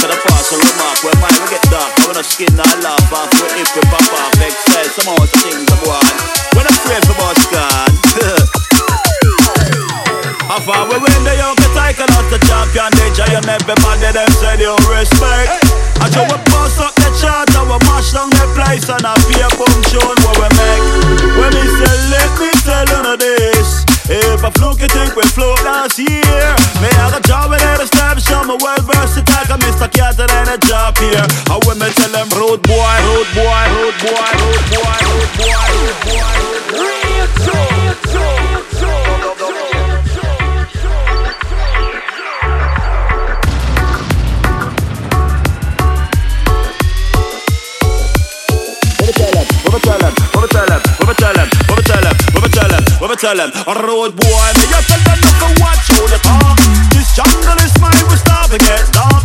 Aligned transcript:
to 0.00 0.06
the 0.10 0.18
pass 0.26 0.50
and 0.50 0.62
remark 0.62 0.98
When 1.04 1.16
mine 1.20 1.38
we 1.42 1.46
get 1.52 1.64
dark, 1.70 1.92
when 2.06 2.16
the 2.16 2.24
skin 2.24 2.50
not 2.56 2.74
laugh 2.82 3.12
off 3.12 3.30
We 3.38 3.62
if 3.62 3.68
we 3.74 3.82
pop 3.86 4.06
off, 4.18 4.34
excess, 4.40 4.96
some 4.96 5.06
more 5.10 5.26
things 5.26 5.66
I 5.70 5.76
on 5.84 6.06
When 6.56 6.66
I 6.66 6.74
pray 6.82 7.00
for 7.04 7.16
boss 7.18 7.40
gone. 7.52 7.94
How 10.44 10.60
far 10.60 10.84
we 10.86 10.96
win 11.00 11.24
the 11.24 11.34
young 11.34 11.56
cycle 11.72 12.06
out 12.14 12.28
the 12.30 12.38
champion. 12.46 12.92
They 13.00 13.10
giant 13.16 13.48
everybody 13.48 14.12
them 14.12 14.30
say 14.38 14.54
they 14.60 14.68
respect. 14.86 15.50
I 15.98 16.06
show 16.12 16.22
we 16.28 16.36
pass 16.52 16.78
up 16.78 16.94
the 16.94 17.10
chart 17.16 17.48
and 17.56 17.66
we 17.66 17.78
mash 17.88 18.12
down 18.12 18.28
the 18.28 18.46
place 18.52 18.86
And 18.92 19.02
I 19.02 19.16
be 19.24 19.40
a 19.40 19.48
boom 19.56 19.74
tune 19.88 20.18
what 20.22 20.36
we 20.36 20.48
make. 20.54 20.84
When 21.40 21.50
me 21.50 21.64
say 21.64 21.96
let 22.12 22.30
me 22.38 22.50
tell 22.60 22.86
you 22.86 23.16
this 23.16 23.84
if 24.06 24.44
I 24.44 24.50
fluke, 24.50 24.80
you 24.84 24.88
think 24.88 25.16
we 25.16 25.24
float 25.32 25.64
last 25.64 25.98
year. 25.98 26.44
Me 26.84 26.88
have 27.00 27.16
a 27.16 27.22
job 27.24 27.48
with 27.48 27.64
the 27.64 27.86
steps, 27.86 28.28
show 28.28 28.44
me 28.44 28.52
well 28.60 28.76
I 31.54 31.58
will 31.66 31.76
me 31.76 31.86
tell 31.94 32.10
them 32.10 32.26
road 32.34 32.62
boy, 32.66 32.74
road 33.06 33.30
boy, 33.30 33.46
road 33.46 33.94
boy, 34.02 34.26
road 34.42 34.66
boy, 34.74 34.98
road 35.06 35.30
boy, 35.38 35.62
road 35.70 35.98
boy. 36.02 36.34
Real 36.82 37.28
talk, 37.46 37.70
real 37.78 38.64
talk, 38.74 39.14
tell? 53.14 53.38
A 53.38 53.74
road 53.86 54.16
boy, 54.16 54.50
me 54.58 54.66
you 54.66 54.80
tell 54.90 55.00
them 55.06 55.18
not 55.22 55.38
to 55.38 55.62
watch 55.62 55.86
how 55.86 56.06
they 56.10 56.18
talk. 56.18 56.58
This 56.90 57.14
jungle 57.14 57.56
is 57.62 57.78
mine, 57.80 58.04
we 58.10 58.16
start 58.16 58.50
to 58.50 58.58
get 58.58 58.90
dark. 58.90 59.23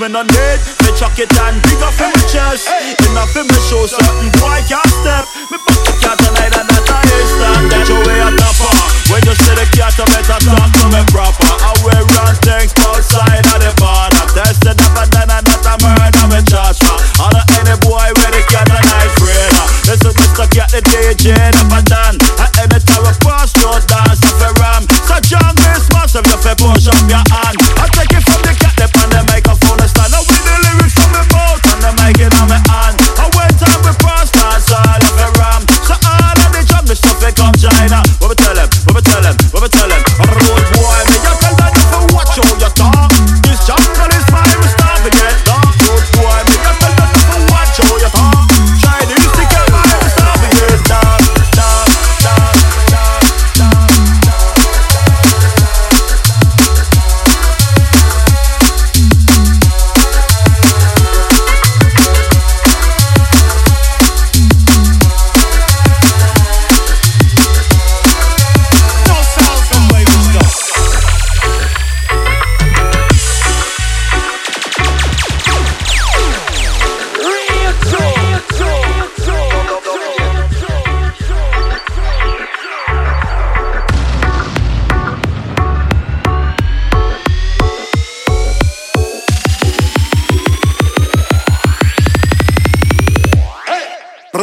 Me 0.00 0.08
no 0.08 0.24
need 0.24 0.58
me 0.80 0.90
chuck 0.96 1.12
it 1.20 1.28
and 1.44 1.60
big 1.60 1.76
up 1.84 1.92
in 2.00 2.08
my 2.08 2.24
chest. 2.24 2.72
Enough 3.04 3.36
in 3.36 3.44
me 3.44 3.58
show 3.68 3.84
something 3.84 4.32
boy 4.40 4.56
can't 4.64 4.88
step. 4.88 5.28
Me 5.52 5.60
bust 5.60 5.84
the 5.84 5.92
cat 6.00 6.16
and 6.24 6.40
that 6.40 6.88
I 6.88 7.04
is 7.20 7.28
stand. 7.36 7.68
That 7.68 7.84
your 7.84 8.00
way 8.08 8.16
a 8.16 8.32
topper. 8.32 8.72
When 9.12 9.20
you 9.28 9.36
see 9.36 9.52
the 9.52 9.68
cat, 9.76 9.92
you 10.00 10.08
better 10.08 10.40
talk 10.40 10.72
to 10.72 10.86
me 10.88 11.04
proper. 11.12 11.52
I 11.52 11.76
wear 11.84 12.00
run 12.16 12.32
things 12.40 12.72
outside 12.80 13.44
of 13.44 13.60
the 13.60 13.76
border. 13.76 14.24
Tested 14.32 14.80
up 14.80 14.96
and 15.04 15.10
then 15.12 15.28
I 15.28 15.44
not 15.44 15.68
a 15.68 15.74
murder 15.84 16.26
me 16.32 16.40
charge 16.48 16.80
for. 16.80 16.96
All 17.20 17.36
of 17.36 17.44
any 17.60 17.76
boy 17.84 18.08
with 18.16 18.32
the 18.32 18.40
cat 18.48 18.72
and 18.72 18.80
I 18.80 19.04
of. 19.04 19.68
Listen, 19.84 20.16
Mr. 20.16 20.48
Cat 20.48 20.72
the 20.72 20.80
DJ 20.80 21.28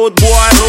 road 0.00 0.14
boy. 0.14 0.59